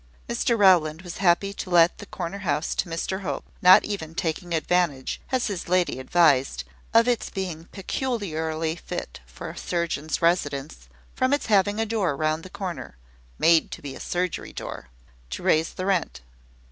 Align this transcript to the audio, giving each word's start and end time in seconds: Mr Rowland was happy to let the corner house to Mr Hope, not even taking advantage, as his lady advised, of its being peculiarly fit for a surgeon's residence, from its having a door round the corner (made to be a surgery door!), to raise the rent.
Mr 0.27 0.57
Rowland 0.57 1.03
was 1.03 1.17
happy 1.17 1.53
to 1.53 1.69
let 1.69 1.99
the 1.99 2.07
corner 2.07 2.39
house 2.39 2.73
to 2.73 2.89
Mr 2.89 3.21
Hope, 3.21 3.45
not 3.61 3.83
even 3.83 4.15
taking 4.15 4.51
advantage, 4.51 5.21
as 5.31 5.45
his 5.45 5.69
lady 5.69 5.99
advised, 5.99 6.63
of 6.91 7.07
its 7.07 7.29
being 7.29 7.65
peculiarly 7.65 8.75
fit 8.75 9.19
for 9.27 9.51
a 9.51 9.55
surgeon's 9.57 10.19
residence, 10.19 10.89
from 11.13 11.33
its 11.33 11.45
having 11.45 11.79
a 11.79 11.85
door 11.85 12.17
round 12.17 12.41
the 12.41 12.49
corner 12.49 12.97
(made 13.37 13.69
to 13.69 13.79
be 13.83 13.93
a 13.93 13.99
surgery 13.99 14.51
door!), 14.51 14.87
to 15.29 15.43
raise 15.43 15.71
the 15.71 15.85
rent. 15.85 16.21